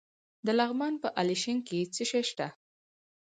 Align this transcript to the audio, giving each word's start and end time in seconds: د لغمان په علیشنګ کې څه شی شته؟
د 0.45 0.47
لغمان 0.59 0.93
په 1.03 1.07
علیشنګ 1.19 1.59
کې 1.69 1.79
څه 1.93 2.03
شی 2.11 2.23
شته؟ 2.29 2.47